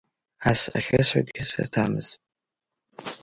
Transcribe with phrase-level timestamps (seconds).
[0.49, 2.07] Ас ахьысҳәогьы саҭамыз.